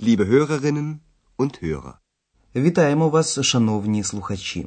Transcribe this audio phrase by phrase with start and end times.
[0.00, 1.00] liebe Hörerinnen
[1.38, 1.92] und Hörer.
[2.56, 4.66] Вітаємо вас, шановні слухачі.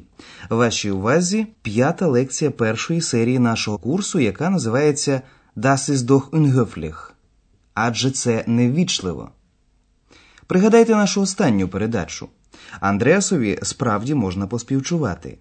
[0.50, 5.22] Вашій увазі п'ята лекція першої серії нашого курсу, яка називається
[5.56, 7.10] Das ist doch unhöflich.
[7.74, 9.30] Адже це неввічливо.
[10.46, 12.28] Пригадайте нашу останню передачу.
[12.80, 15.38] Андреасові справді можна поспівчувати.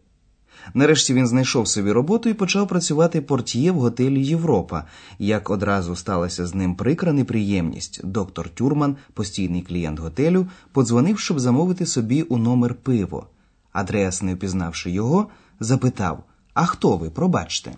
[0.74, 4.86] Нарешті він знайшов собі роботу і почав працювати портьє в готелі Європа.
[5.20, 11.86] Як одразу сталася з ним прикра неприємність, доктор Тюрман, постійний клієнт готелю, подзвонив, щоб замовити
[11.86, 13.28] собі у номер пиво.
[13.72, 15.28] Адреас, не впізнавши його,
[15.60, 16.24] запитав:
[16.54, 17.10] А хто ви?
[17.10, 17.72] Пробачте.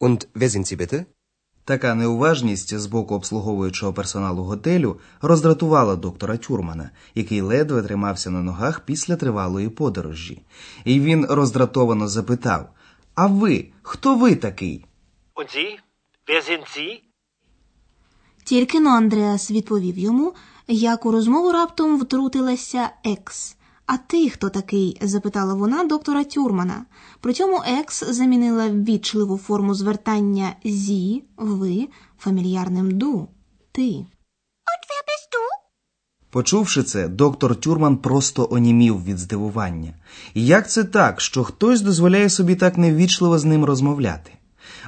[0.00, 1.04] Und wer sind Sie bitte?
[1.64, 8.80] Така неуважність з боку обслуговуючого персоналу готелю роздратувала доктора Тюрмана, який ледве тримався на ногах
[8.80, 10.42] після тривалої подорожі.
[10.84, 12.68] І він роздратовано запитав:
[13.14, 14.84] А ви, хто ви такий?
[16.28, 17.02] Sind Sie?
[18.44, 20.34] Тільки но Андреас відповів йому,
[20.68, 23.56] як у розмову раптом втрутилася екс.
[23.94, 24.98] А ти хто такий?
[25.02, 26.84] запитала вона доктора Тюрмана.
[27.20, 33.28] При цьому екс замінила ввічливу форму звертання зі, ви фамільярним ду.
[33.72, 34.06] Ти.
[36.30, 39.94] Почувши це, доктор Тюрман просто онімів від здивування.
[40.34, 44.32] І як це так, що хтось дозволяє собі так неввічливо з ним розмовляти?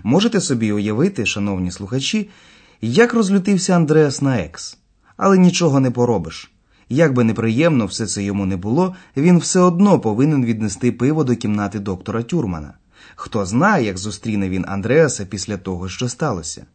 [0.03, 2.31] Можете собі уявити, шановні слухачі,
[2.81, 4.79] як розлютився Андреас на екс.
[5.17, 6.54] Але нічого не поробиш.
[6.89, 11.37] Як би неприємно все це йому не було, він все одно повинен віднести пиво до
[11.37, 12.75] кімнати доктора Тюрмана.
[13.17, 16.67] Хто знає, як зустріне він Андреаса після того, що сталося.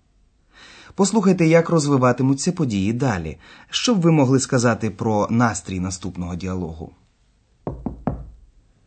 [0.95, 3.37] Послухайте, як розвиватимуться події далі,
[3.69, 6.91] що б ви могли сказати про настрій наступного діалогу.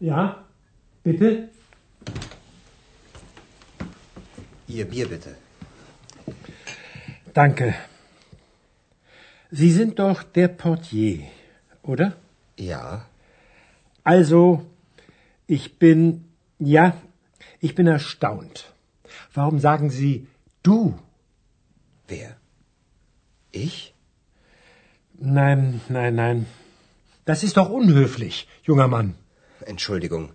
[0.00, 0.34] Ja,
[1.06, 1.48] bitte?
[4.68, 5.32] Ihr Bier bitte.
[7.34, 7.91] Danke.
[9.51, 11.19] Sie sind doch der Portier,
[11.81, 12.13] oder?
[12.57, 13.05] Ja.
[14.03, 14.65] Also,
[15.47, 16.25] ich bin,
[16.59, 16.85] ja,
[17.59, 18.73] ich bin erstaunt.
[19.33, 20.27] Warum sagen Sie
[20.63, 20.99] du?
[22.07, 22.37] Wer?
[23.51, 23.93] Ich?
[25.19, 26.45] Nein, nein, nein.
[27.25, 29.15] Das ist doch unhöflich, junger Mann.
[29.65, 30.31] Entschuldigung.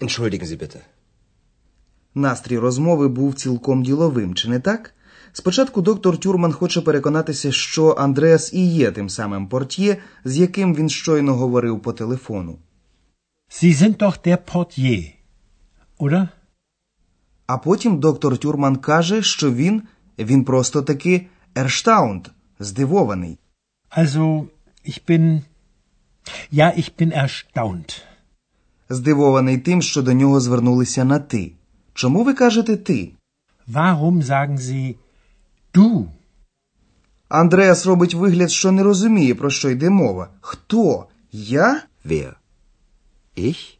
[0.00, 0.80] Entschuldigen Sie bitte.
[2.14, 4.94] Настрій розмови був цілком діловим, чи не так?
[5.33, 10.89] Спочатку доктор Тюрман хоче переконатися, що Андреас і є тим самим портьє, з яким він
[10.89, 12.59] щойно говорив по телефону.
[13.49, 15.13] Sie sind doch der Portier,
[15.99, 16.27] oder?
[17.47, 19.83] А потім доктор Тюрман каже, що він,
[20.19, 22.27] він просто таки ерштаунд,
[22.59, 23.39] здивований.
[23.97, 24.47] Also,
[24.85, 25.41] ich bin,
[26.51, 28.01] ja, ich bin erstaunt.
[28.89, 31.51] Здивований тим, що до нього звернулися на ти.
[31.93, 33.11] Чому ви кажете ти?
[33.67, 34.95] Warum sagen Sie
[35.73, 36.07] du?
[37.29, 40.29] Андреас робить вигляд, що не розуміє, про що йде мова.
[40.41, 41.05] Хто?
[41.31, 41.81] Я?
[42.05, 42.33] Wer?
[43.37, 43.77] Ich?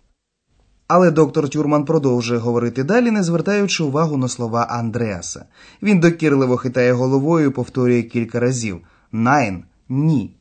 [0.88, 5.46] Але доктор Тюрман продовжує говорити далі, не звертаючи увагу на слова Андреаса.
[5.82, 8.82] Він докірливо хитає головою і повторює кілька разів:
[9.12, 10.36] Nein, ні.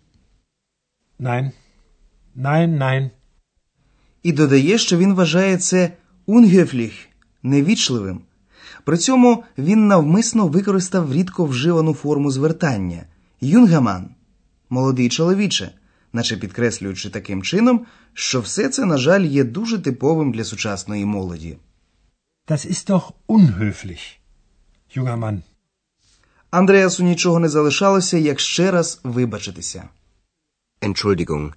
[1.20, 1.50] Nein,
[2.36, 3.10] nein, nein.
[4.22, 5.92] І додає, що він вважає це
[6.26, 6.92] unhöflich,
[7.42, 8.20] невічливим.
[8.88, 13.04] При цьому він навмисно використав рідко вживану форму звертання
[13.40, 14.10] junger Mann,
[14.70, 15.70] молодий чоловіче,
[16.12, 21.56] наче підкреслюючи таким чином, що все це, на жаль, є дуже типовим для сучасної молоді.
[22.46, 24.18] Das ist doch unhöflich,
[24.96, 25.42] junger Mann.
[26.50, 29.88] Андреасу нічого не залишалося, як ще раз вибачитися.
[30.80, 31.52] Entschuldigung.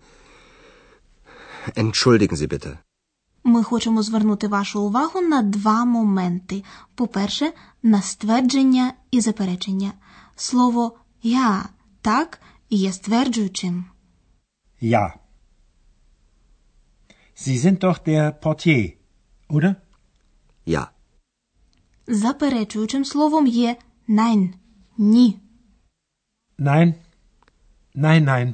[1.75, 2.77] Entschuldigen Sie bitte.
[3.43, 6.63] Ми хочемо звернути вашу увагу на два моменти.
[6.95, 7.53] По-перше,
[7.83, 9.93] на ствердження і заперечення.
[10.35, 11.69] Слово я
[12.01, 13.85] так є стверджуючим.
[14.81, 15.13] Ja.
[17.35, 18.93] Sie sind doch der Portier,
[19.49, 19.75] oder?
[20.67, 20.87] Ja.
[22.07, 23.75] Заперечуючим словом є
[24.07, 24.53] nein–
[24.97, 25.39] ні.
[26.59, 26.93] Nein,
[27.95, 28.53] nein, nein.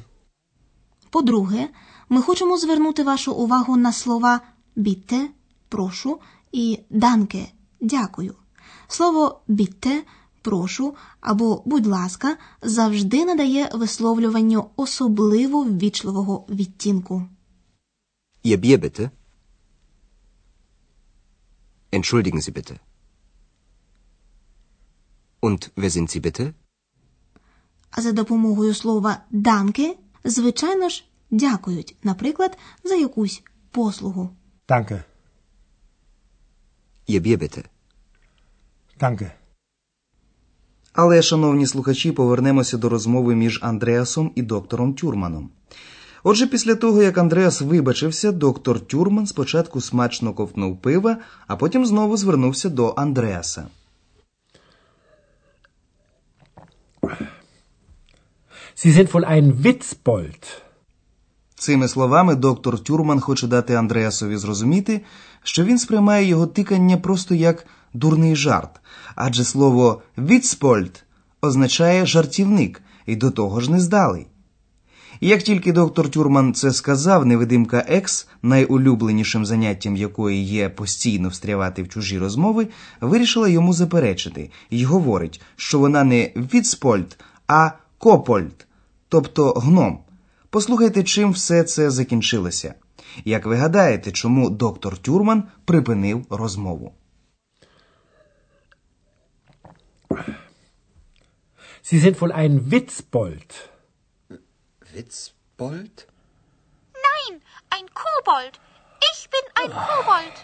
[1.09, 1.69] По-друге,
[2.09, 4.41] ми хочемо звернути вашу увагу на слова
[4.78, 5.29] bitte–
[5.70, 6.20] прошу
[6.52, 7.47] і danke–
[7.82, 8.35] дякую.
[8.88, 10.02] Слово bitte–
[10.41, 17.24] прошу або будь ласка завжди надає висловлюванню особливо ввічливого відтінку.
[18.46, 19.09] Ihr Bier bitte.
[21.91, 22.76] Entschuldigen Sie bitte.
[25.41, 26.53] Und wer sind Sie bitte?
[27.91, 34.29] А за допомогою слова danke, звичайно ж, дякують, наприклад, за якусь послугу.
[34.67, 35.03] Danke,
[37.08, 37.64] Ihr Bier bitte.
[38.99, 39.31] danke.
[40.93, 45.49] Але, шановні слухачі, повернемося до розмови між Андреасом і доктором Тюрманом.
[46.23, 51.17] Отже, після того, як Андреас вибачився, доктор Тюрман спочатку смачно ковтнув пива,
[51.47, 53.67] а потім знову звернувся до Андреаса.
[58.75, 60.66] Sie sind wohl ein Witzbold.
[61.59, 65.01] Цими словами доктор Тюрман хоче дати Андреасові зрозуміти,
[65.43, 68.81] що він сприймає його тикання просто як дурний жарт,
[69.15, 71.03] адже слово «віцпольд»
[71.41, 74.27] означає жартівник і до того ж нездалий.
[75.19, 81.83] І як тільки доктор Тюрман це сказав, невидимка Екс, найулюбленішим заняттям якої є постійно встрявати
[81.83, 82.67] в чужі розмови,
[83.01, 87.17] вирішила йому заперечити і говорить, що вона не Віцпольд,
[87.47, 88.67] а Копольд,
[89.09, 89.99] тобто гном.
[90.49, 92.73] Послухайте, чим все це закінчилося.
[93.26, 96.94] Як ви гадаєте, чому доктор Тюрман припинив розмову?
[101.90, 103.49] Sie sind wohl ein Witzbold.
[104.94, 105.96] Witzbold?
[107.08, 107.34] Nein,
[107.76, 108.53] ein Kobold.
[109.11, 110.35] Ich bin ein Kobold.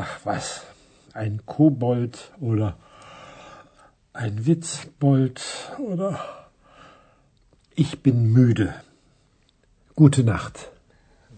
[0.00, 0.46] Ach was,
[1.12, 2.76] ein Kobold oder
[4.12, 5.38] ein Witzbold
[5.78, 6.10] oder
[7.76, 8.68] ich bin müde.
[10.00, 10.56] Gute Nacht.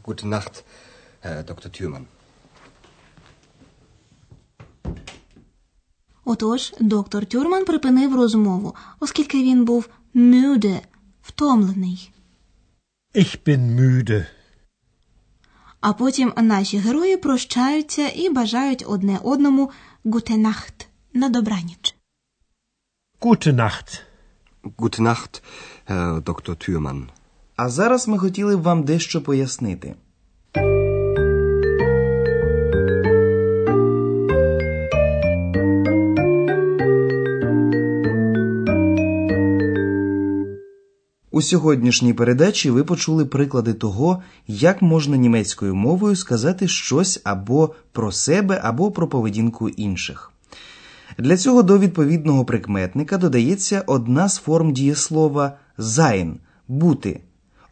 [0.05, 0.55] Gute Nacht,
[1.21, 1.69] Herr Dr.
[1.73, 2.07] Thürmann.
[6.25, 10.81] Отож, доктор Тюрман припинив розмову, оскільки він був müde,
[11.23, 12.13] втомлений.
[13.15, 14.27] Ich bin müde.
[15.81, 19.71] А потім наші герої прощаються і бажають одне одному
[20.05, 21.95] «Gute Nacht» на добраніч.
[23.21, 24.03] Gute Nacht.
[24.79, 25.43] Gute Nacht,
[25.87, 26.55] Herr Dr.
[26.57, 27.09] Thürmann.
[27.65, 29.95] А зараз ми хотіли б вам дещо пояснити.
[41.31, 48.13] У сьогоднішній передачі ви почули приклади того, як можна німецькою мовою сказати щось або про
[48.13, 50.33] себе, або про поведінку інших.
[51.19, 56.35] Для цього до відповідного прикметника додається одна з форм дієслова sein–
[56.69, 57.21] бути.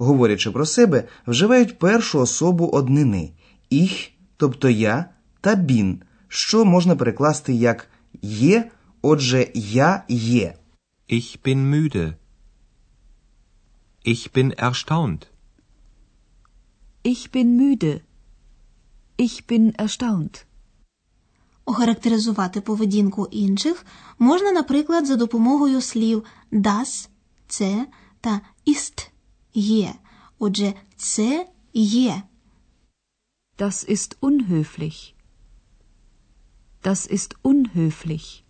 [0.03, 3.33] Говорячи про себе, вживають першу особу однини
[3.71, 5.11] ich, тобто я,
[5.41, 7.89] та bin, що можна перекласти як
[8.23, 8.71] є,
[9.03, 10.55] отже, я є.
[11.09, 12.15] Ich bin müde.
[14.07, 15.27] Ich bin erstaunt.
[17.05, 18.01] Ich bin müde.
[19.19, 20.45] Ich bin erstaunt.
[21.65, 23.87] Охарактеризувати поведінку інших
[24.19, 27.09] можна, наприклад, за допомогою слів das–
[27.49, 27.87] це
[28.21, 29.09] та ist–
[29.55, 29.95] є.
[30.39, 32.23] Отже, це є.
[33.59, 35.15] Das ist unhöflich.
[36.83, 38.43] Das ist unhöflich.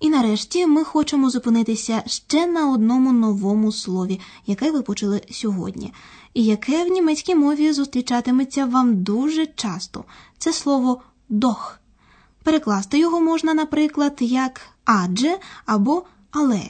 [0.00, 5.92] І нарешті ми хочемо зупинитися ще на одному новому слові, яке ви почули сьогодні,
[6.34, 10.04] і яке в німецькій мові зустрічатиметься вам дуже часто.
[10.38, 11.80] Це слово дох.
[12.42, 16.62] Перекласти його можна, наприклад, як адже або але.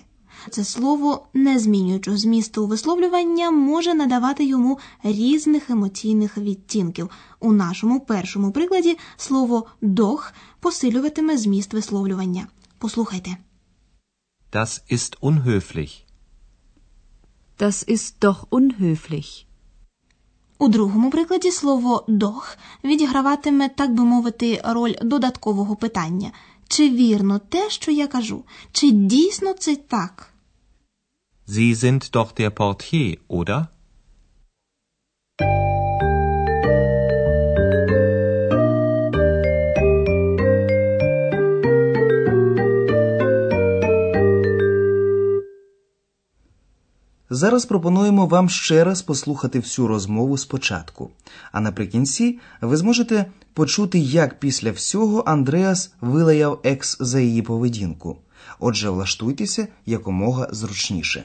[0.50, 7.10] Це слово, не змінюючи змісту висловлювання, може надавати йому різних емоційних відтінків.
[7.40, 12.46] У нашому першому прикладі слово дох посилюватиме зміст висловлювання.
[12.78, 13.36] Послухайте.
[14.52, 15.92] Das ist unhöflich.
[17.58, 19.46] Das ist doch unhöflich.
[20.58, 26.32] У другому прикладі слово дох відіграватиме, так би мовити, роль додаткового питання.
[26.68, 28.44] Чи вірно те, що я кажу?
[28.72, 30.32] Чи дійсно це так?
[31.48, 33.66] Sie sind doch der Portier, oder?
[47.30, 51.10] Зараз пропонуємо вам ще раз послухати всю розмову спочатку.
[51.52, 58.16] А наприкінці ви зможете почути, як після всього Андреас вилаяв екс за її поведінку.
[58.58, 61.24] Отже, влаштуйтеся якомога зручніше.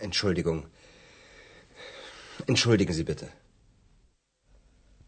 [0.00, 0.64] Entschuldigung.
[2.48, 3.28] Entschuldigen Sie bitte.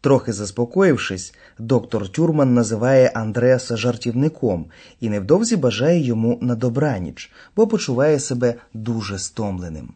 [0.01, 8.19] Трохи заспокоївшись, доктор Тюрман називає Андреаса жартівником і невдовзі бажає йому на добраніч, бо почуває
[8.19, 9.93] себе дуже стомленим.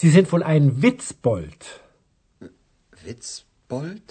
[0.00, 1.60] Sie sind wohl ein Witzbold.
[3.04, 4.06] Witzbold?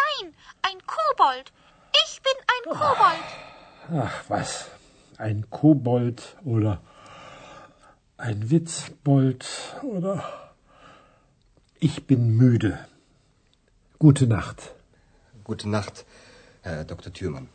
[0.00, 0.26] Nein,
[0.68, 1.46] ein Kobold.
[2.02, 3.28] Ich bin ein Kobold.
[4.04, 4.50] Ach was,
[5.17, 6.81] ein Kobold oder
[8.17, 9.45] ein Witzbold
[9.83, 10.23] oder
[11.79, 12.79] ich bin müde.
[13.97, 14.73] Gute Nacht.
[15.43, 16.05] Gute Nacht,
[16.61, 17.11] Herr Dr.
[17.13, 17.47] Thürmann.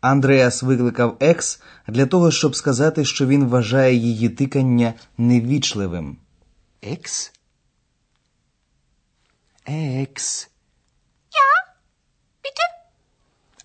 [0.00, 6.16] Андреас викликав Екс для того, щоб сказати, що він вважає її тикання невічливим.
[6.82, 7.32] Ex?
[9.66, 10.50] Ex.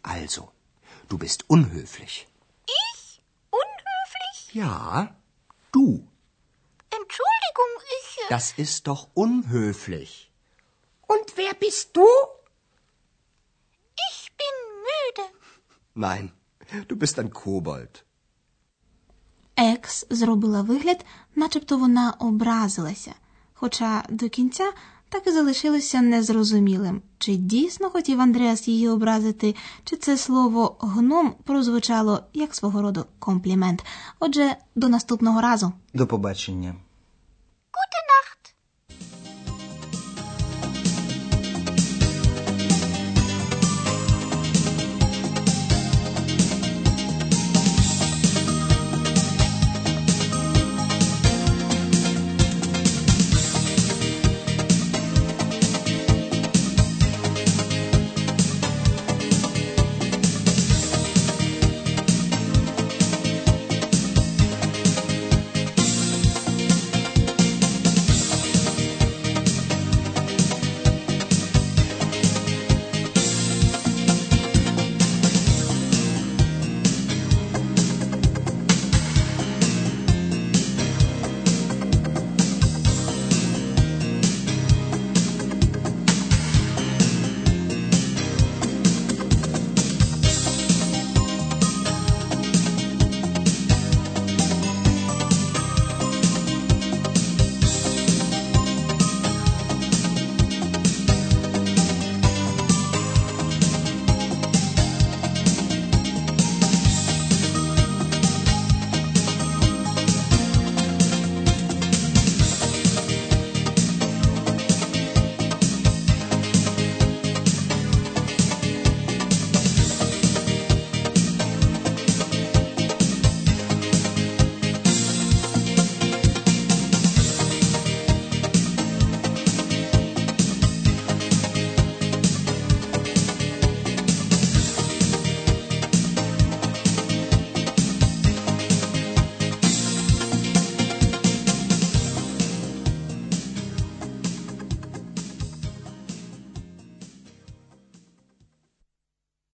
[0.03, 0.41] Also,
[1.10, 2.27] du bist unhöflich.
[2.84, 3.22] Ich?
[3.62, 4.38] Unhöflich?
[4.53, 5.15] Ja,
[5.72, 5.86] du.
[7.00, 8.17] Entschuldigung, ich.
[8.24, 10.31] äh, Das ist doch unhöflich.
[11.13, 12.08] Und wer bist du?
[14.10, 14.55] Ich bin
[14.89, 15.25] müde.
[15.96, 16.31] Nein,
[16.88, 18.03] du bist ein Kobold.
[19.58, 21.05] Екс зробила вигляд,
[21.36, 23.13] начебто вона образилася,
[23.53, 24.72] хоча до кінця
[25.14, 29.54] так і залишилося незрозумілим, чи дійсно хотів Андреас її образити,
[29.85, 33.85] чи це слово гном прозвучало як свого роду комплімент.
[34.21, 35.73] Отже, до наступного разу.
[35.94, 36.75] До побачення.